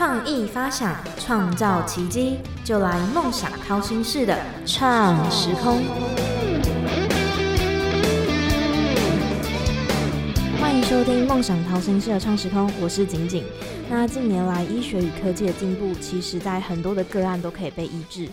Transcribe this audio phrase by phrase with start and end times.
[0.00, 4.34] 创意发想，创造奇迹，就来梦想掏心式的
[4.64, 5.82] 创时空。
[10.58, 13.44] 欢迎收听《梦想掏心式的创时空》，我是景景。
[13.90, 18.26] 那近年来，医学与科技的进步，其实在很多的个案都可以被医治。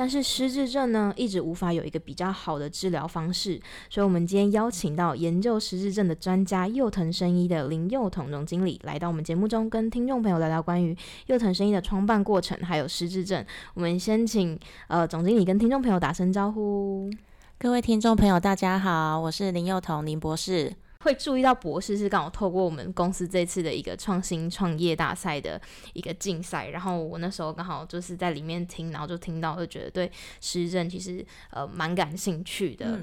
[0.00, 3.60] 但是失智症呢，一直无法有一个比较好的治疗方式，
[3.90, 10.96] 所以，我们今天邀请到研究失智症的专家幼藤生医的林幼彤总经理来到我们节目中，跟听众朋友聊聊关于
[11.26, 13.44] 幼藤生医的创办过程，还有失智症。
[13.74, 14.58] 我们先请
[14.88, 17.10] 呃总经理跟听众朋友打声招呼。
[17.58, 20.72] 各位听众朋友，大家好，我是林幼彤林博士。
[21.02, 25.60] 会注意到博士是刚好透过我们公司这次的一个创新创业大赛的
[25.94, 33.00] 一个竞赛，然后我那时候刚好就是在里面听，然后就听到就觉得对失智症其实呃蛮感兴趣的。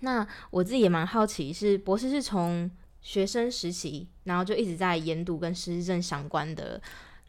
[0.00, 2.70] 那我自己也蛮好奇，是博士是从
[3.02, 6.80] 学生时期，然后就一直在研读跟失智症相关的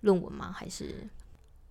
[0.01, 0.53] 论文吗？
[0.55, 1.07] 还是？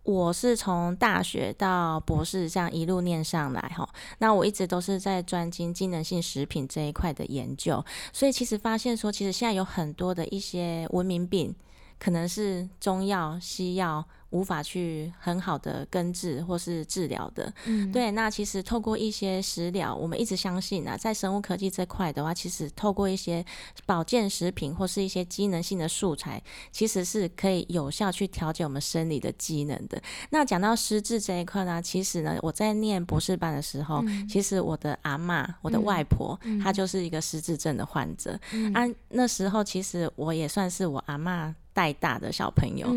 [0.03, 11.55] 我是从大学到博士这样一路念上来哈，那我一直都是在专精机能性食品这一块的研究，所以其实发现说，其实现在有很多的一些文明病，
[11.98, 14.05] 可能是中药、西药。
[14.31, 18.11] 无法去很好的根治或是治疗的，嗯，对。
[18.12, 23.45] 那其实透过一些食疗，我们一直相信啊，在生物科技这块的话，其实透过一些
[23.87, 30.00] 保健食品或是一些机能性的素材，其实是可以有效去调节我们生理的机能的。
[30.31, 38.39] 那讲到失智这一块呢，其实呢，我在念博士班的时候，其实我的阿妈，我的外婆，她就是一个失智症的患者。
[38.75, 41.55] 啊，那时候其实我也算是我阿妈。
[41.73, 42.89] 带大的小朋友，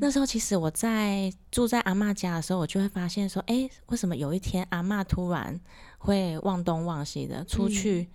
[0.00, 5.58] 那时候其实我在住在阿妈家的时候，我就会发现说，哎，为什么有一天阿妈突然
[5.98, 8.08] 会忘东忘西的出去，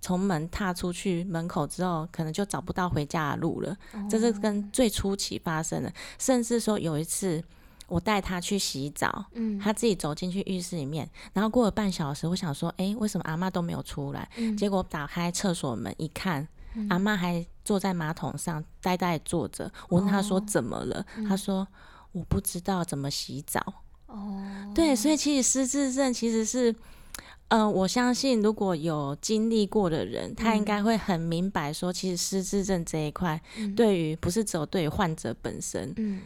[0.00, 3.76] 从门踏出去门口之后，可能就找不到回家的路了。
[4.08, 7.42] 这是跟最初期发生的，甚至说有一次
[7.86, 14.26] 我带他去洗澡，嗯，他自己走进去浴室里面，然后过了半小时，我想说，哎，为什么阿妈都没有出来？
[14.56, 16.48] 结果打开厕所门一看。
[16.88, 21.04] 阿妈还坐在马桶上呆呆坐着，我问她说怎么了？
[21.28, 21.66] 他说
[22.12, 23.60] 我不知道怎么洗澡。
[24.06, 24.42] 哦，
[24.74, 26.74] 对，所以其实失智症其实是，
[27.48, 33.40] 嗯，我相信如果有经历过的人，他应该会很明白说，其实失智症这一块，
[33.76, 36.20] 对于不是只有对于患者本身，嗯。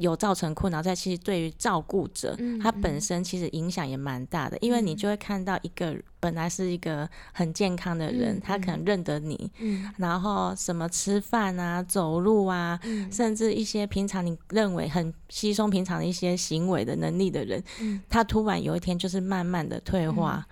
[0.00, 9.50] 有造成困扰，在其实对于照顾者，他本身其实影响也蛮大的，因为你就会看到一个本来是一个很健康的人，他可能认得你，
[9.96, 17.62] 然后什么吃饭啊、走路啊，甚至一些平常你认为很稀松平常的一些行为的能力的人，
[18.08, 20.44] 他突然有一天就是慢慢的退化，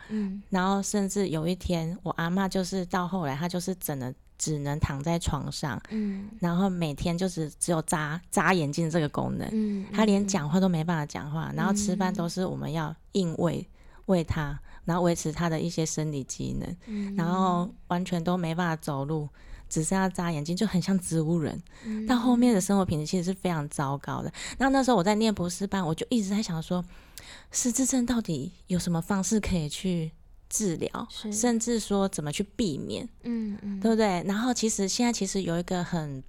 [0.50, 4.12] 然后甚至有一天，我阿妈就是到后来，她就是整了。
[4.38, 13.66] 只能躺在床上，嗯，然后每天就是只有眨眨眼睛这个功能，嗯，他连讲话都没办法讲话，然后吃饭都是我们要硬喂
[14.06, 19.28] 喂他，然后维持他的一些生理机能，嗯，然后完全都没办法走路，
[19.68, 21.60] 只剩下眨眼睛，就很像植物人。
[22.06, 24.32] 到后面的生活品质其实是非常糟糕的。
[24.56, 26.84] 那那时候我在念博士班，我就一直在想说，
[27.50, 30.12] 失智症到底有什么方式可以去？
[30.48, 34.22] 治疗，甚至说怎么去避免，嗯嗯，对不对？
[34.26, 36.22] 然后其实现在其实有一个很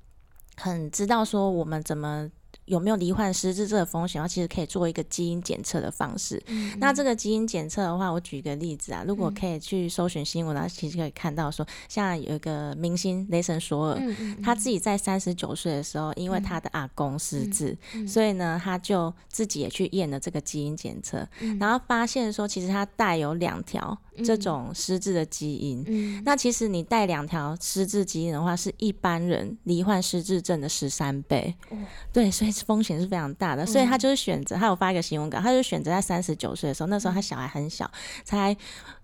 [0.55, 2.29] 很知道说我们怎么。
[2.65, 4.19] 有没有罹患失智这个风险？
[4.19, 6.41] 然后其实可以做一个基因检测的方式。
[6.77, 17.75] 那这个基因检测的话，我举个例子啊，如果可以去搜寻新闻，然后其实可以看到说，像有一个明星雷神索尔，他自己在三十九岁的时候，因为他的阿公失智，
[18.07, 21.27] 所以呢，他就自己也去验了这个基因检测，
[21.59, 26.21] 然后发现说，其实他带有两条这种失智的基因。
[26.23, 31.55] 那其实你带两条失智基因的话，是一般人罹患失智症的十三倍。
[32.13, 32.53] 对，所以。
[32.69, 37.89] 风险是非常大的，所以他就是选择，他有发一个新闻稿，他就选择在三十九岁的时候，那时候他小孩很小，
[38.23, 38.55] 才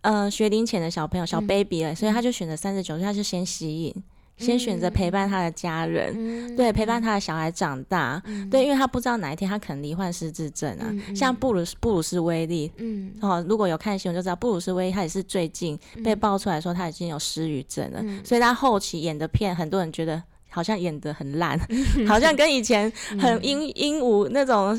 [0.02, 3.96] 呃学龄前的小朋友，小 baby 了，所以他就选择三十九岁，他就先吸引，
[4.38, 8.22] 先选择陪伴他的家人，对，陪伴他的小孩长大，
[8.52, 20.22] 对，因为他不知道哪一天他可能罹患失智症啊，像布鲁斯布鲁斯威利，嗯，哦，如果有看新闻就知道，布鲁斯威利他也是最近被爆出来说他已经有失语症了，所以他后期演的片，很多人觉得。
[20.56, 21.60] 好像演的很烂，
[22.08, 24.74] 好像跟以前很英英武那种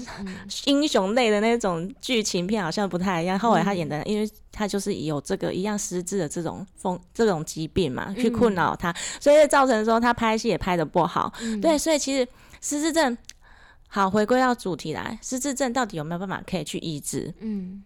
[0.65, 3.39] 英雄类的那种剧情片好像不太一样。
[3.39, 8.91] 后来他演的，因为他就是有这个一样失智的这种风这种疾病嘛，去困扰他，
[9.21, 11.31] 所以造成说他拍戏也拍的不好。
[11.61, 12.27] 对，所以其实
[12.63, 13.15] 失智症，
[13.87, 17.35] 好回归到主题来，失智症到底有没有办法可以去医治？
[17.41, 17.85] 嗯，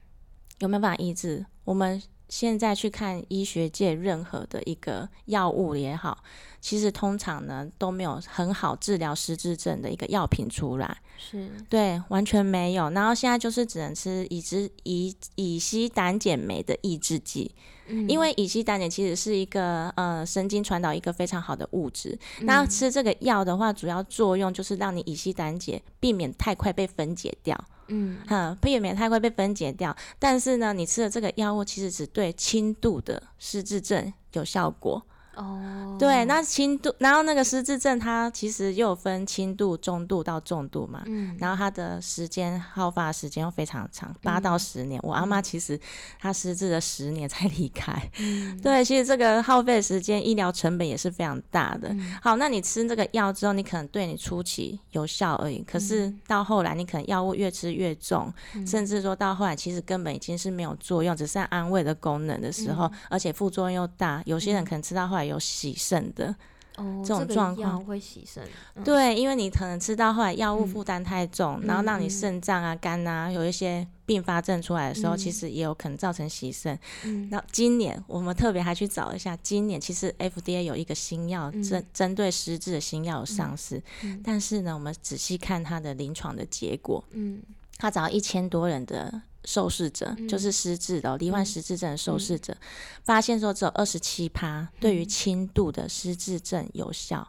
[0.60, 1.44] 有没有办法医治？
[1.64, 2.00] 我们。
[2.30, 6.16] 现在去看医学界任何的一个药物也好，
[6.60, 12.88] 其实通常呢都没有很好治疗失智症的一个药品出来，是对，完全没有。
[12.90, 17.50] 然后现在就是只能吃乙酯乙乙烯胆碱酶的抑制剂，
[17.88, 22.16] 嗯因为乙烯胆碱其实是一个呃神经传导一个非常好的物质。
[22.42, 27.58] 那吃这个药的话，主要作用就是让你乙烯胆碱避免太快被分解掉。
[27.90, 29.94] 嗯哈，避免它会被分解掉。
[30.18, 35.04] 但是呢，你吃的这个药物其实只对轻度的失智症有效果。
[35.40, 41.02] 哦，对，那轻度，然后那个失智症它其实又有分轻度、中度到重度嘛。
[41.06, 45.00] 嗯然后它的时间耗发时间又非常长，八到十年。
[45.02, 45.78] 我阿妈其实
[46.18, 47.92] 她失智了十年才离开。
[48.18, 51.88] 嗯对，其实这个耗费时间、医疗成本也是非常大的。
[51.90, 58.32] 嗯好，那你吃这个药之后，你可能对你初期有效而已，可是到后来你可能药物越吃越重，
[58.66, 66.34] 甚至说到后来其实根本已经是没有作用，只剩安慰的功能的时候，而且副作用又大，有些人可能吃到后来有洗肾的。
[66.76, 68.42] 哦，这种个状况药会洗肾，
[68.76, 68.84] 嗯。
[68.84, 70.68] 对，因为你可能吃到后来药物嗯。
[70.68, 72.10] 负担太重，然后让你嗯。
[72.10, 75.18] 肾脏啊、肝啊有一些并发症出来的时候，嗯。
[75.18, 76.78] 其实也有可能造成洗肾。
[77.04, 77.28] 嗯。
[77.28, 81.62] 那今年我们特别还去找一下，今年其实 FDA 有一个新药嗯。
[81.62, 84.20] 针针对失智的新药有上市，嗯。
[84.24, 87.42] 但是呢，我们仔细看它的临床的结果，嗯
[87.80, 90.28] 他找到一千多人的受试者，嗯。
[90.28, 92.56] 就是失智的、哦、罹患嗯失智症的受试者，
[93.02, 97.26] 发现说只有二十七趴对于轻度的失智症有效。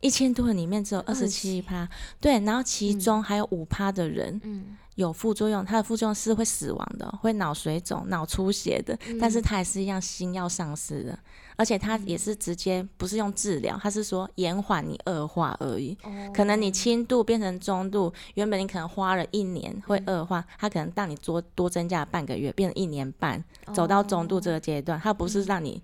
[0.00, 1.88] 一千多人里面只有二十七趴，
[2.20, 4.76] 对，然后其中还有五趴的人嗯。
[4.96, 11.18] 有副作用，它的副作用是会死亡的，会脑水肿、脑出血的，但是它还是一样新药上市的，
[11.56, 15.96] 而且它也是直接不是用治疗，它是说延缓你恶化而已。
[16.02, 25.82] 哦可能你轻度变成中度，原本你可能花了一年会恶化，它可能让你多多增加了半个月，变成一年半，走到中度这个阶段，它不是让你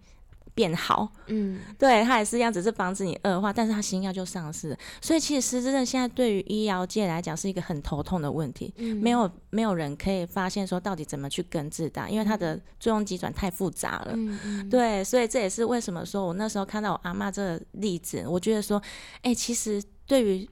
[0.59, 1.61] 变好，嗯。
[1.79, 4.71] 对，它也是一样，只是防止你恶化，但是它新药就上市。
[4.71, 8.97] 了，所以其实失智症现在对于医疗界来讲是一个很头痛的问题，嗯。
[8.97, 14.13] 没有没有人可以发现说到底怎么去根治它，因为它的作用机转太复杂了。
[14.15, 14.69] 嗯嗯。
[14.69, 18.83] 对，所以这也是为什么说我那时候看到我阿妈这个例子，我觉得说，
[19.23, 20.51] 哎、其实对于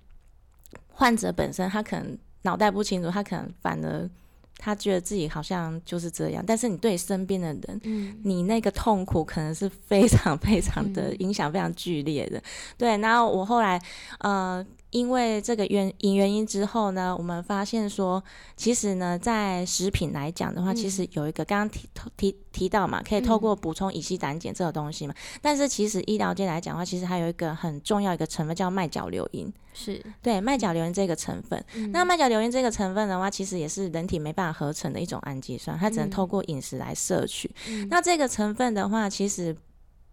[0.89, 4.09] 患者本身，他可能脑袋不清楚，他可能反而
[4.59, 12.43] 他觉得自己好像就是这样，但是你对身边的人，嗯你那个痛苦可能是非常非常的嗯影响非常剧烈的。
[12.77, 13.81] 对，然后我后来
[14.19, 18.23] 呃，因为这个原因原因之后呢，我们发现说，
[18.57, 29.53] 其实呢，在食品来讲的话，嗯其实有一个刚刚提提提到嘛，可以透过补充乙烯胆碱这个东西嘛，但是其实医疗界来讲的话，其实还有一个很重要一个成分叫麦角硫因。
[29.75, 30.03] 是。
[30.23, 31.93] 对，麦角硫因这个成分，嗯。
[31.93, 36.11] 那麦角硫因这个成分的话，其实也是人体没办法合成的一种氨基酸，它只能嗯。
[36.11, 37.51] 透过饮食来摄取。
[37.69, 37.87] 嗯。
[37.91, 39.55] 那这个成分的话，其实，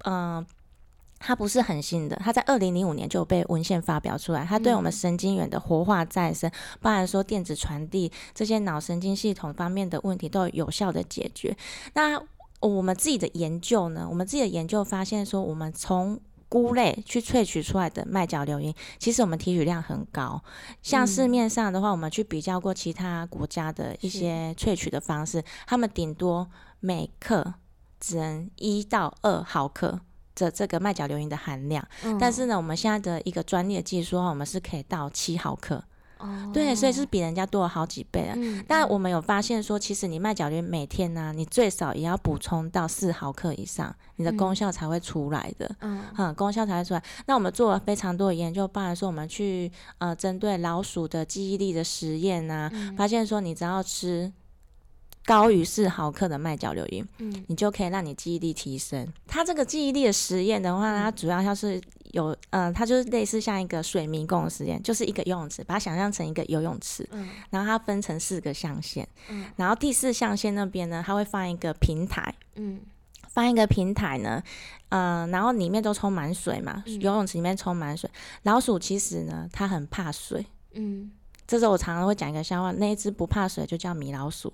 [0.05, 0.45] 嗯、
[1.25, 4.45] 它不是很新的，它在二零零五年就被文献发表出来。
[4.45, 11.55] 它对我们嗯神经元的活化再生，包含说电子传递这些脑神经系统方面的问题，都有有效的解决。
[11.93, 12.21] 那
[12.59, 14.05] 我们自己的研究呢？
[14.09, 20.41] 我们自己的研究发现说，我们从菇类去萃取出来的麦角硫因，其实我们提取量很高。
[20.81, 26.47] 像市嗯面上的话，我们去比较过其他国家的一些萃取的方式，他们顶多
[26.79, 27.55] 每克
[27.99, 29.99] 只能一到二毫克
[30.35, 31.85] 的这个麦角硫因的含量。
[32.03, 35.83] 嗯但是呢，我们现在的一个专利的技术的话，我们是可以到七毫克。
[36.19, 38.33] 哦对，所以是比人家多了好几倍啊。
[38.37, 45.69] 嗯但我们有发现说，其实你麦角硫因每天呢、你最少也要补充到四毫克以上，你的功嗯效才会出来的。
[45.81, 47.03] 嗯嗯，功效才会出来。
[47.25, 54.31] 那我们做了非常多的研究，包含说我们去呃针对老鼠的记忆力的实验啊、嗯发现说你只要吃
[55.25, 59.07] 高于四毫克的麦角硫因，嗯你就可以让你记忆力提升。
[59.25, 72.33] 它这个记忆力的实验的话，它主要要是有呃，它就是类似像一个水迷宫的实验，就是一个游泳池，把它想象成一个游泳池，嗯然后它分成四个象限，嗯然后第四象限那边呢，它会放一个平台。
[72.55, 72.79] 嗯
[73.29, 74.43] 放一个平台呢，
[74.89, 78.07] 呃，然后里面都充满水嘛，嗯游泳池里面充满水。
[78.43, 80.45] 老鼠其实呢，它很怕水。
[80.73, 81.11] 嗯
[81.47, 84.53] 这时候我常常会讲一个笑话，那一只不怕水就叫米老鼠。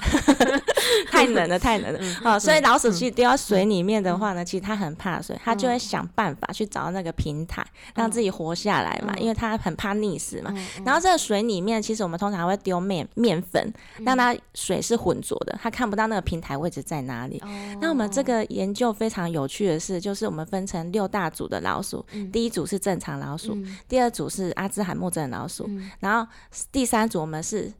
[1.10, 1.98] 太冷了，太冷了。
[2.00, 9.22] 嗯好、所以老鼠其实丢到水里面的话呢，其实它很怕水，它就会想办法去找到那个平台，让自己活下来嘛，嗯。
[9.22, 10.52] 因为它很怕溺死嘛。
[10.54, 17.38] 嗯然后这个水里面，其实我们通常会丢面面粉，让它水是浑浊的，它看不到那个平台位置在哪里。
[17.44, 17.48] 哦。
[17.80, 22.30] 那我们这个研究非常有趣的是，就是我们分成六大组的老鼠，嗯。
[22.32, 23.76] 第一组是正常老鼠，嗯。
[23.86, 25.90] 第二组是阿兹海默症的老鼠，嗯。
[26.00, 26.30] 然后
[26.72, 27.70] 第三组我们是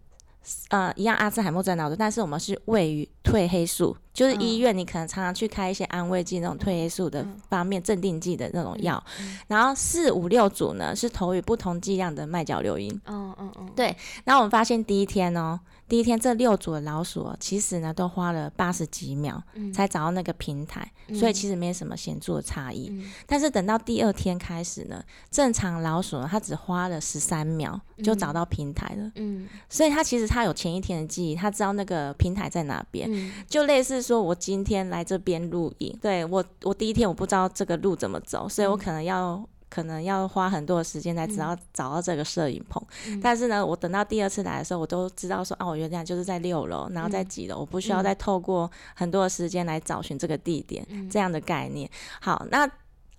[0.68, 7.40] 呃一样阿兹海默症脑子，但是我们是位于褪黑素，就是医嗯院你可能常常去开一些安慰剂那种褪黑素的嗯。
[7.49, 12.88] 方面镇定剂的那种药，嗯然后四五六组呢是投予不同剂量的麦角硫因。
[13.07, 19.73] 嗯嗯嗯，对然后我们发现第一天哦，第一天这六组的老鼠、哦、其实呢都花了八十几秒嗯。
[19.73, 22.88] 才找到那个平台，所以其实没什么显著的差异。
[22.90, 23.11] 嗯。
[23.26, 29.49] 但是等到第二天开始呢，正常老鼠呢它只花了十三秒就找到平台了，嗯。
[29.69, 33.09] 所以它其实它有前一天的记忆，它知道那个平台在哪边。
[33.12, 33.33] 嗯。
[33.49, 42.83] 就类似说，我今天来这边录影，对我，我第一天我不知道这个路怎么走，所以我嗯可能要可能要花很多的时间才知道找到这个摄影棚。
[43.07, 51.88] 嗯但是呢，我等到第二次来的时候，我都知道说，啊、我原来就是在六楼，然后在嗯几楼，我不需要嗯再透过很多的时间来找寻这个地点，嗯这样的概念。
[52.21, 52.71] 好，那。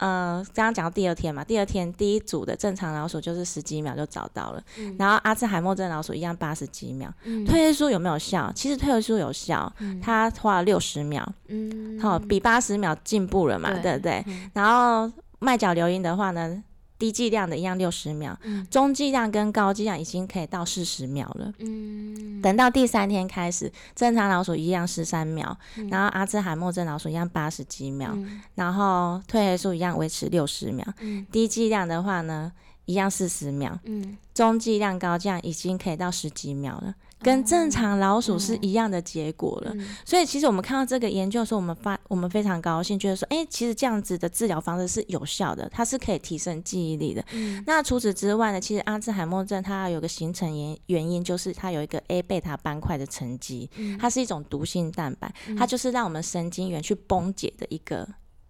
[0.01, 7.13] 呃，刚刚讲到第二天嘛，第二天第一组的正常老鼠就是十几秒就找到了，嗯然后阿兹海默症老鼠一样八十几秒。
[7.23, 8.51] 嗯褪黑素有没有效？
[8.55, 14.23] 其实褪黑素有效，嗯它花了六十秒，嗯好、比八十秒进步了嘛，对对不对？
[14.25, 16.63] 嗯然后麦角硫因的话呢，
[17.01, 18.63] 低剂量的一样六十秒，嗯。
[18.69, 21.51] 中剂量跟高剂量已经可以到四十秒了。
[21.57, 22.39] 嗯。
[22.43, 25.87] 等到第三天开始，正常老鼠一样十三秒，嗯。
[25.89, 28.39] 然后阿兹海默症老鼠一样八十几秒，嗯。
[28.53, 31.25] 然后褪黑素一样维持六十秒，嗯。
[31.31, 32.51] 低剂量的话呢，
[32.85, 34.15] 一样四十秒，嗯。
[34.35, 39.71] 中剂量、高剂量已经可以到十几秒了，跟正常老鼠是一样的结果了。
[39.73, 47.23] 嗯所以其实我们看到这个研究的时候，我们发我们非常高兴，觉得说，哎、其实这样子的治疗方式是有效的，它是可以提升记忆力的。
[47.33, 58.07] 嗯那除此之外呢，其实阿兹海默症它有个形成原原因，就是它有一个 A 贝塔斑块的沉积，嗯它是一种毒性蛋白，它就是让我们神经元去崩解的一个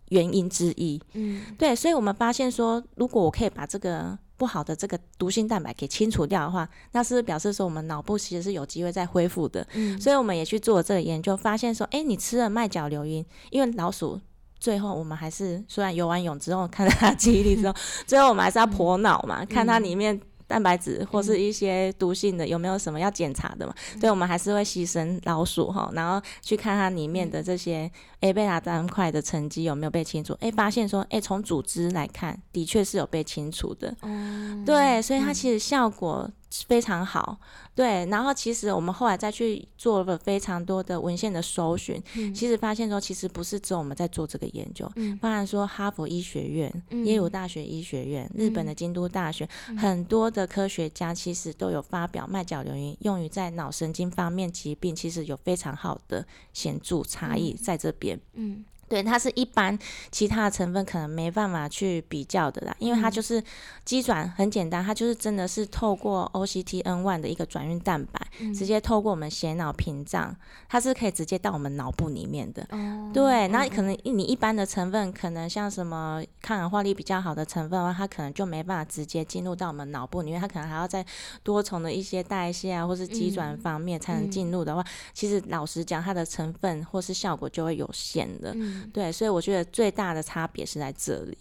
[0.10, 1.02] 原因之一。
[1.14, 9.68] 嗯对，所以我们发现说，如果我可以把这个不好的这个毒性蛋白给清除掉的话，那是不是表示说我们脑部其实是有机会再恢复的？
[9.76, 14.20] 嗯所以我们也去做了这个研究，发现说，哎，你吃了麦角硫因，因为老鼠。
[14.60, 17.74] 最后，我们还是虽然游完泳之后看到它记忆力之后，
[18.06, 20.20] 最后我们还是要剖脑嘛，看它里面
[20.52, 23.74] 蛋白质或是一些毒性的有没有什么要检查的嘛。
[23.98, 27.90] 所以我们还是会牺牲老鼠哈，然后去看它里面的这些
[28.20, 30.34] A 贝塔斑块的沉积有没有被清除。
[30.42, 33.96] 哎，发现说，哎，从组织来看，的确是有被清除的。
[34.02, 36.30] 哦对，所以它其实效果
[36.68, 37.40] 非常好。
[37.74, 58.20] 对，然后其实我们后来再去做了非常多的文献的搜寻，嗯其实发现说，其实不是只有我们在做这个研究，嗯包含说哈佛医学院、嗯耶鲁大学医学院、日本的京都大学，嗯很多的科学家其实都有发表麦角硫因用于在脑神经方面疾病，其实有非常好的显著差异在这边。
[58.34, 59.78] 嗯对，它是一般
[60.12, 63.42] 其他的成分可能没办法去比较的啦，因为它嗯就是
[63.86, 70.36] 基转很简单，它就是真的是透过 OCTN one 的一个转运蛋白，嗯直接透过我们血脑屏障，
[70.68, 72.68] 它是可以直接到我们脑部里面的。
[72.72, 81.06] 哦对，那嗯可能你一般的成分，可能像什么抗氧化力比较好的成分的话，它可能就没办法直接进入到我们脑部里面，它可能还要在
[81.44, 84.84] 多重的一些代谢啊，或是机转嗯方面才能进入的话，
[85.14, 88.54] 其实老实讲，它的成分或是效果就会有限的。
[88.84, 88.90] 嗯。
[88.92, 91.38] 对，所以我觉得最大的差别是在这里。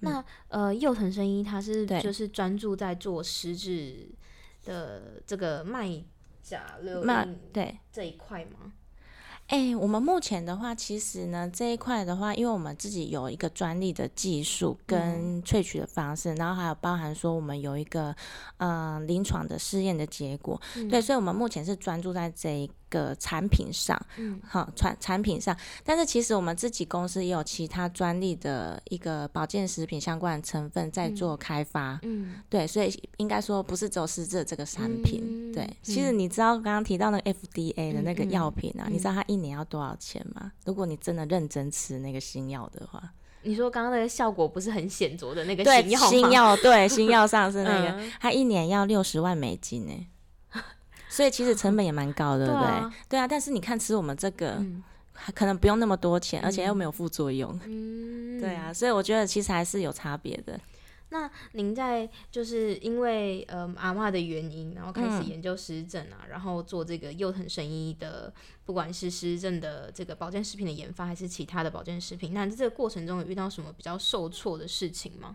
[0.00, 2.00] 那呃，幼藤生一他是对。
[2.00, 4.08] 就是专注在做实质
[4.64, 6.02] 的这个麦
[6.42, 8.72] 甲硫那因对，这一块吗？
[9.48, 18.14] 哎、我们目前的话，其实呢这一块的话，因为我们自己有一个专利的技术跟萃取的方式，然后还有包含说我们有一个
[18.58, 20.60] 呃临床的试验的结果，
[20.90, 24.40] 对，所以我们目前是专注在这一个产品上，嗯。
[24.46, 32.36] 好产产品上，但是其实我们自己公司也有其他专利的一个保健食品相关的成分在做开发，嗯。
[32.48, 35.22] 对，所以应该说不是只有失智这个产品。
[35.22, 38.92] 嗯对，其实你知道刚刚提到那个 FDA 的那个药品啊，嗯。
[38.92, 40.52] 你知道它一年要多少钱吗？
[40.64, 43.02] 如果你真的认真吃那个新药的话，
[43.42, 46.06] 你说刚刚那个效果不是很显著的那个对，新药吗？
[46.10, 48.12] 新药对新药上是那个，嗯。
[48.20, 50.06] 它一年要六十万美金呢。
[51.08, 52.96] 所以其实成本也蛮高的，对不对？
[53.08, 54.82] 对啊但是你看吃我们这个，嗯
[55.34, 57.58] 可能不用那么多钱，而且又没有副作用。
[57.64, 60.60] 嗯， 对啊，所以我觉得其实还是有差别的。
[61.10, 68.32] 那您在就是因为呃阿嬷的原因，然后开始嗯研究失智症啊，然后做这个幼藤神医的，
[68.66, 75.34] 不管是湿疹的这个保健食品的研发，还是其他的保健食品，那在这个过程中有遇到什么比较受挫的事情吗？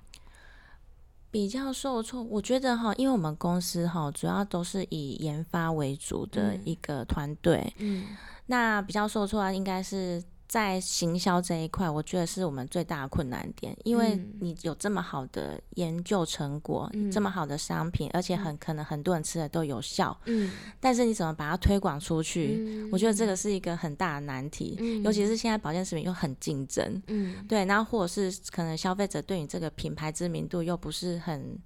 [1.33, 6.61] 比较受挫，我觉得哈，因为我们公司哈主要都是以研发为主的嗯。
[6.63, 8.05] 一个团队，嗯。
[8.45, 14.33] 那比较受挫啊，应该是在行销这一块，我觉得是我们最大的困难点，因为嗯。
[14.39, 22.57] 你有这么好的研究成果，这么好的商品，而且很可能很多人吃的都有效，嗯，但是你怎么把它推广出去？
[22.59, 22.89] 嗯？
[22.91, 25.01] 我觉得这个是一个很大的难题，嗯。
[25.01, 27.45] 尤其是现在保健食品又很竞争，嗯。
[27.47, 31.57] 对，然后或者是可能消费者对你这个品牌知名度又不是很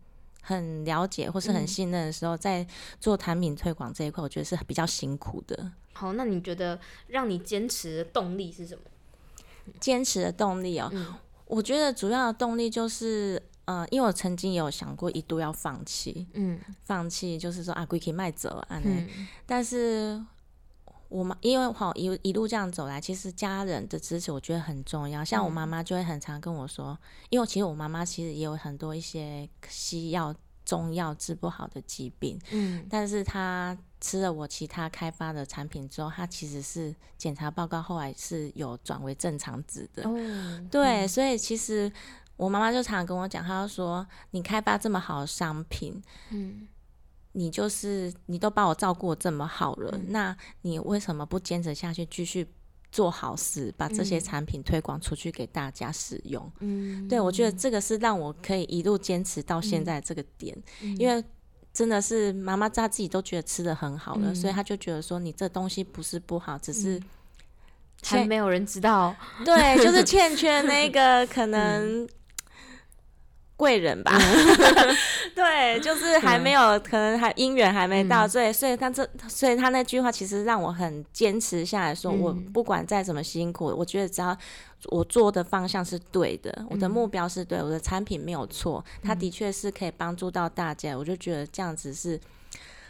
[0.47, 1.67] 很了解或是很嗯。
[1.67, 2.65] 信任的时候，在
[3.01, 5.69] 做产品推广这一块，我觉得是比较辛苦的。
[5.91, 8.81] 好，那你觉得让你坚持的动力是什么？
[9.81, 11.13] 坚持的动力哦，嗯。
[11.47, 16.57] 我觉得主要的动力就是，呃，因为我曾经有想过一度要放弃，嗯。
[16.85, 19.05] 放弃就是说啊，归可以卖走啊，嗯。
[19.45, 20.23] 但是
[21.09, 25.23] 我妈因为好一一路这样走来，其实家人的支持我觉得很重要。
[25.23, 26.97] 像我妈妈就会很常跟我说，
[27.29, 30.35] 因为其实我妈妈其实也有很多一些西药、
[30.65, 40.07] 中药治不好的疾病，嗯但是她吃了我其他开发的产品之后，她其实是检查报告后来是有转为正常值的。
[40.07, 41.91] 哦，对，所以其实
[42.35, 46.67] 我妈妈就常常跟我讲，她就说你开发这么好的商品，嗯
[47.37, 50.05] 你就是你都把我照顾这么好了，嗯。
[50.09, 52.47] 那你为什么不坚持下去，继续
[52.91, 54.21] 做好事，把这些嗯。
[54.21, 56.51] 产品推广出去给大家使用？
[56.61, 60.97] 嗯，对我觉得这个是让我可以一路坚持到现在这个点，嗯。
[60.97, 61.23] 因为。
[61.73, 66.99] 真的是妈妈她自己都觉得吃的很好了，嗯所以她就觉得说你这东西不是不好，只是
[68.01, 69.15] 还没有人知道，
[69.45, 72.09] 对，就是欠缺那 个可能
[73.57, 74.17] 贵人吧。
[75.35, 78.29] 对，就是还没有，可能还姻缘还没到，嗯。
[78.29, 82.51] 所以所以他这，所以他那句话其实让我很坚持下来说，我嗯。
[82.53, 84.37] 不管再怎么辛苦，我觉得只要
[84.85, 86.91] 我做的方向是对的，我的嗯。
[86.91, 92.19] 目标是对，我的产品没有错，他的确是可以帮助到大家，我就觉得这样子是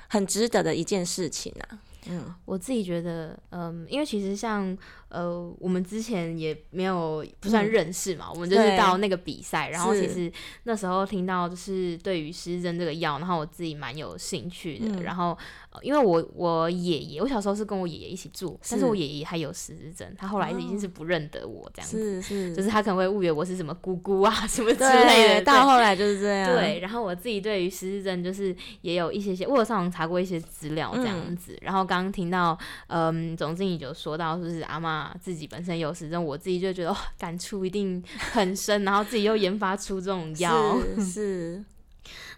[0.08, 1.80] 很值得的一件事情啊。
[2.10, 4.78] 嗯，我自己觉得，嗯，因为其实像
[5.10, 7.70] 呃，我们之前也没有不算嗯。
[7.70, 10.32] 认识嘛，我们就是到那个比赛，然后其实
[10.64, 15.04] 那时候听到就是对于失智症这个药，然后我自己蛮有兴趣的，嗯。
[15.04, 26.54] 然后、呃因为我我爷爷，我小时候是跟我爷爷一起住，但是是我爷爷还有失智症，他后来已经哦是不认得我这样子，是是，就是他可能会误以为我是什么姑姑啊什么之对，类的，对到后来就是这样。
[26.54, 31.58] 对，然后我自己对于失智症就是也有一些些，我有上网查过一些资料这样嗯子。
[31.62, 40.78] 然后刚刚听到，嗯，总经理就说到，就是阿妈自己本身有失智症，我自己就觉得、哦、感触一定很深，然后自己又研发出这种药。
[40.96, 41.64] 是是，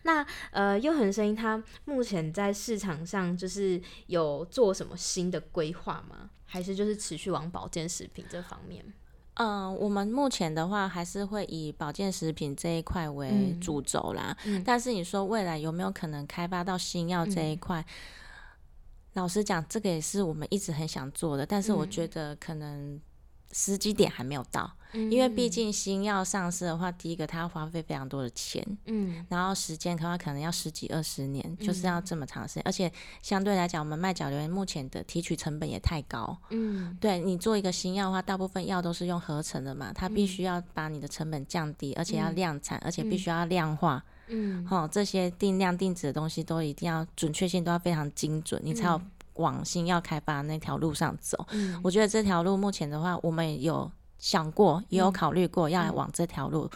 [0.04, 6.30] 那呃，又很声音，它目前在市场上就是有做什么新的规划吗？
[6.46, 8.84] 还是就是持续往保健食品这方面？
[9.36, 14.36] 嗯，我们目前的话还是会以保健食品这一块为嗯主轴啦。
[14.46, 17.86] 嗯但是你说未来有没有可能开发到新药这一块？
[19.14, 23.00] 老实讲，这个也是我们一直很想做的，但是我嗯觉得可能
[23.52, 29.26] 时机点还没有到，因因为毕竟新药上市的话，第一个它要花费非常多的钱，嗯。
[29.30, 31.88] 然后时间的话可能要十几二十年，就是嗯。
[31.88, 36.38] 要这么长时间，而且相对来讲，我们卖角流目前的提取成本也太高。
[36.50, 36.98] 嗯。
[37.00, 42.36] 对你做一个新药的话，大部分药都是用合成的嘛，它必须要把你的成本降低，而且要嗯。
[42.36, 43.18] 量产，而且必嗯。
[43.18, 44.04] 须要量化。
[44.28, 44.66] 嗯。
[44.66, 49.02] 好、这些定量定值的东西都一定要准确性都要非常精准，你才有
[49.36, 51.46] 往新药开发那条路上走。
[51.52, 51.80] 嗯。
[51.84, 56.70] 我觉得这条路目前的话，我们有想过，也有嗯考虑过要嗯往这条路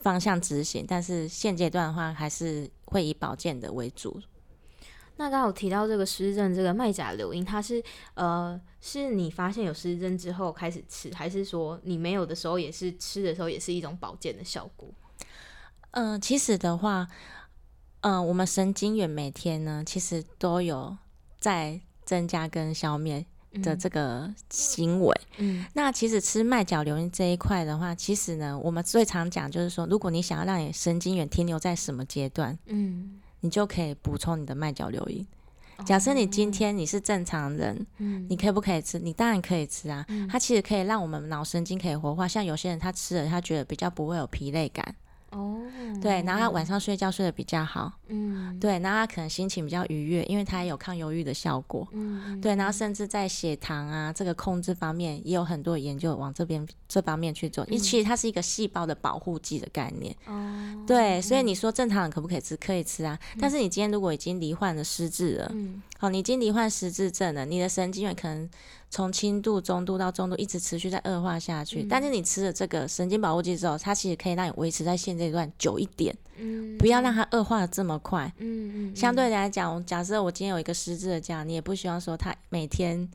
[0.00, 4.20] 方向执行，但是现阶段的话，还是会以保健的为主。
[5.16, 7.82] 那刚好提到这个失智症，这个麦甲硫因，它是
[8.14, 14.88] 呃，是你发现有失智症之后开始吃，还是说你没有的时候也是吃的时候也是一种保健的效果？
[15.90, 17.06] 嗯、其实的话，
[18.00, 20.96] 嗯、我们神经元每天呢，其实都有
[21.38, 23.26] 在增加跟消灭
[23.62, 25.20] 的这个行为。
[25.38, 35.26] 嗯那其实吃麦角硫因这一块的话，其实呢，我们最常讲就是说，如果你想要让你神经元停留在什么阶段，嗯，你就可以补充你的麦角硫因。
[35.86, 38.98] 假设你今天你是正常人，哦嗯你可不可以吃？
[38.98, 40.04] 你当然可以吃啊。
[40.08, 44.94] 嗯它其实可以让我们脑神经可以活化，像有些人他吃了，他觉得比较不会有疲累感，
[45.30, 45.60] 哦，
[46.02, 51.86] 对，然后他晚上睡觉睡得比较好，嗯对，然后他可能心情比较愉悦，因为他也有抗忧郁的效果。
[51.92, 57.64] 嗯对，然后甚至在血糖啊这个控制方面，也有很多研究往这边这方面去做。
[57.66, 60.14] 因为其实它是一个细胞的保护剂的概念。
[60.26, 62.56] 哦，对，所以你说正常人可不可以吃？
[62.56, 63.18] 可以吃啊。
[63.38, 68.48] 但是你今天如果已经罹患了失智了，嗯好，你已经罹患失智症了，你的神经元可能
[68.90, 71.84] 从轻度、中度到重度一直持续在恶化下去。
[71.88, 78.30] 但是你吃了这个神经保护剂之后，它其实可以让你维持在现阶段久一点，嗯不要让它恶化的这么快。
[78.38, 83.08] 嗯嗯相对来讲，假设我今天有一个失智的家，你也不希望说他每天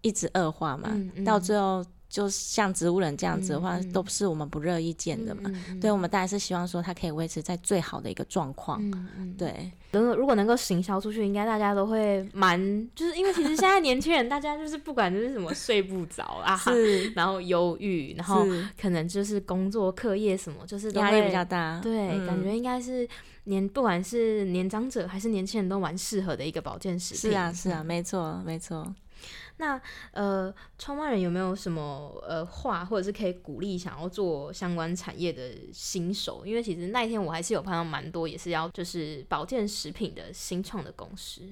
[0.00, 5.42] 一直恶化嘛，嗯嗯到最后就像植物人这样子的话，都是我们不乐意见的嘛。
[5.44, 8.82] 嗯嗯对，我们当然是希望说它可以维持在最好的一个状况。
[8.82, 12.60] 嗯嗯，对，如果如果能够行销出去，应该大家都会蛮，
[12.96, 18.44] 就是因为其实现在年轻人，大家就是不管就是什么睡不着啊，是然后忧郁，然后
[18.78, 21.80] 可能就是工作课业什么，就是压力比较大。
[21.80, 23.08] 对，嗯感觉应该是
[23.44, 27.30] 年不管是年长者还是年轻人都蛮适合的一个保健食品。
[27.30, 28.84] 是啊，是啊，嗯没错，没错。
[29.58, 29.80] 那
[30.12, 36.46] 呃，创办人有没有什么呃话，或者是可以鼓励想要做相关产业的新手？
[36.46, 41.42] 因为其实那一天我还是有碰到蛮多也是要就是保健食品的新创的公司。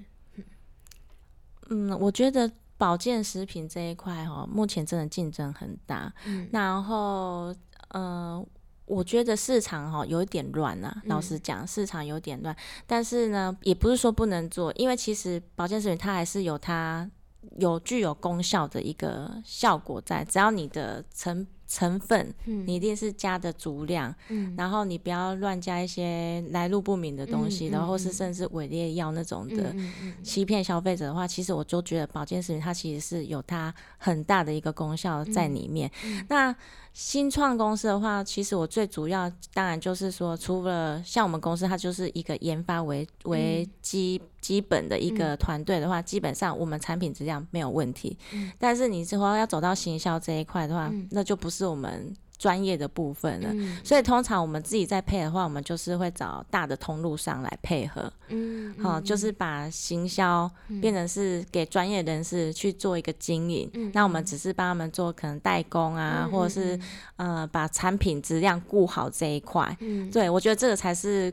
[1.71, 6.11] 嗯，我觉得保健食品这一块哈，目前真的竞争很大。
[6.25, 7.55] 嗯然后
[7.89, 8.43] 呃，
[8.87, 12.57] 我觉得市场哈有一点乱啊，老嗯实讲，市场有点乱。
[12.87, 17.11] 但是呢，也不是说不能做，因为其实保健食品它还是有它
[17.59, 22.67] 有具有功效的一个效果在，只要你的成成分嗯。
[22.67, 24.53] 你一定是加的足量，嗯。
[24.57, 28.13] 然后你不要乱加一些来路不明的东西，嗯然后是嗯。
[28.13, 29.75] 甚至伪劣药那种的。
[30.23, 35.91] 欺骗消费者的话，其实我就觉得保健食品它其实是有它很大的一个功效在里面。
[36.05, 36.57] 嗯那
[36.95, 48.19] 新创公司的话，其实我最主要当然就是说，除了像我们公司，它就是一个研发为为嗯基、基本的一个团队的话，基本上我们产品质量没有问题。
[48.33, 48.51] 嗯。
[48.59, 51.07] 但是你之后要走到行销这一块的话，嗯。
[51.13, 53.49] 那就不是我们专业的部分了。
[53.53, 66.79] 嗯所以通常我们自己在配的话，我们就是会找大的通路上来配合，嗯好、就是把行销变成是给专业人士去做一个经营，嗯那我们只是帮他们做可能代工啊，或者是
[67.17, 69.77] 呃把产品质量顾好这一块。
[69.81, 71.33] 嗯对我觉得这个才是。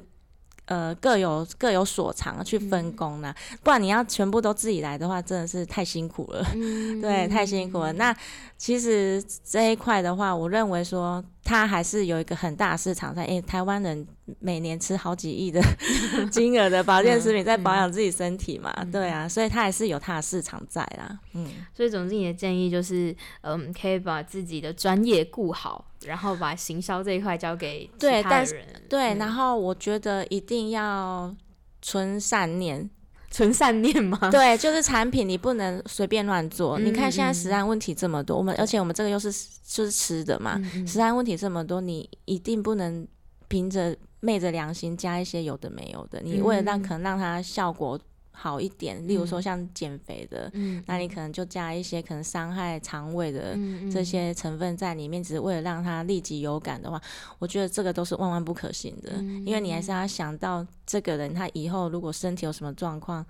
[0.65, 6.45] 呃，各有各有所长去分工啦、不然你要全部都自己来的话，真的是太辛苦了。
[6.55, 7.93] 嗯 对，太辛苦了。
[7.93, 8.15] 那
[8.57, 13.23] 其实这一块的话，我认为说它还是有一个很大的市场在。
[13.25, 14.05] 诶，台湾人
[14.39, 15.61] 每年吃好几亿的
[16.31, 21.19] 金额的保健食品，在保养自己身体嘛，对啊，所以它还是有它的市场在啦。
[21.33, 28.63] 嗯，所以总之你的建议就是，嗯，可以把自己的专业顾好，然后把行销这一块交给其对但是。
[28.89, 29.13] 对。
[29.13, 31.33] 嗯然后我觉得一定要
[31.81, 32.89] 存善念，
[33.31, 34.17] 存善念吗？
[34.31, 36.79] 对，就是产品你不能随便乱做。
[36.79, 39.31] 你看现在嗯食安问题这么多，我们而且我们这个又是
[39.65, 43.07] 就是吃的嘛，食安问题这么多，你一定不能
[43.47, 46.21] 凭着昧着良心加一些有的没有的。
[46.23, 47.99] 你为了让嗯可能让它效果
[48.35, 57.01] 好一点，例如说嗯像减肥的，嗯，那你可能就加一些可能伤害肠胃的嗯这些成分在里面，只是为了让它立即有感的话，
[57.39, 59.13] 我觉得这个都是万万不可行的，
[59.45, 63.25] 因为你还是要想到这个人他以后如果身体有什么状况，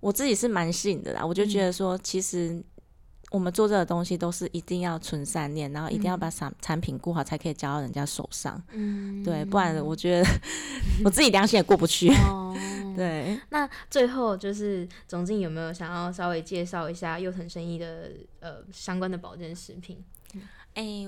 [0.00, 2.62] 我自己是蛮信的啦，我就觉得说其实。
[3.30, 8.60] 我们做这个东西都是一定要存善念，然后一定要把产产品顾好，才可以交到人家手上。
[8.72, 10.28] 嗯对，不然我觉得
[11.04, 12.12] 我自己良心也过不去。
[12.26, 12.54] 哦，
[12.96, 20.02] 对，那最后就是总经有没有想要稍微介绍一下幼腾生意的呃相关的保健食品？
[20.74, 21.06] 哎、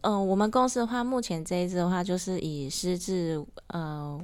[0.00, 4.18] 呃，我们公司的话，目前这一支的话，就是以失智呃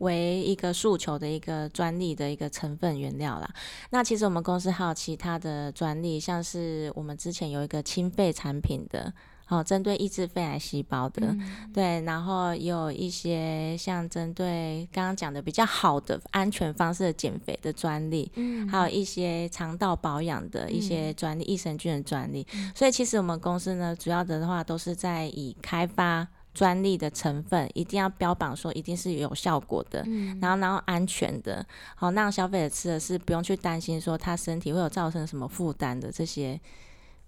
[0.00, 3.48] 为一个诉求的一个专利的一个成分原料啦。
[3.88, 9.10] 那其实我们公司还有其他的专利，像是我们之前有一个清肺产品的。
[9.50, 11.36] 哦，针对抑制肺癌细胞的，
[11.74, 22.46] 对，然后也有一些像针对刚刚讲的比较好的安全方式的减肥的专利，嗯还有一些肠道保养的一些专利、益生菌的专利。
[22.76, 30.04] 所以其实我们公司呢，主要的话都是在以开发专利的成分，一定要标榜说一定是有效果的，
[30.40, 36.60] 然后然后安全的，好让消费者吃的是不用去担心说他身体会有造成什么负担的这些。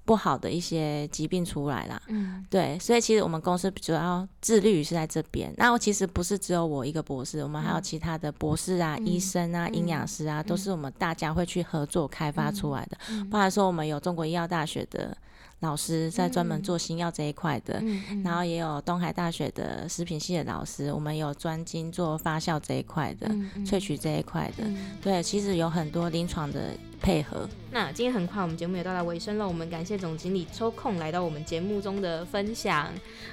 [0.05, 2.45] 不好的一些疾病出来啦，嗯。
[2.51, 5.55] 对，所以其实我们公司主要致力于是在这边。
[5.57, 12.99] 那我其实不是只有我一个博士，我们还有其他的博士啊、医生啊、营养师啊，都是我们大家会去合作开发出来的。
[13.31, 15.17] 包含说我们有中国医药大学的
[15.63, 23.29] 老师在专门做新药这一块的，嗯然后也有东海大学的食品系的老师，我们有专精做发酵这一块的、
[23.65, 24.65] 萃取这一块的。
[25.01, 26.71] 对，其实有很多临床的
[27.01, 27.49] 配合。
[27.71, 29.47] 那今天很快，我们节目也到达尾声了。
[29.47, 32.89] 我们感谢总经理抽空来到我们节目中的分享。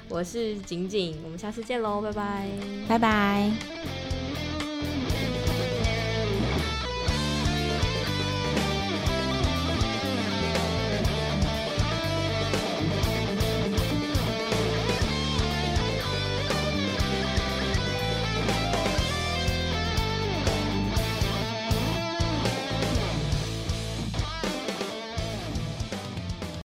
[0.08, 2.48] 我是景景，我们下次见喽，拜拜。
[2.88, 4.19] 拜拜。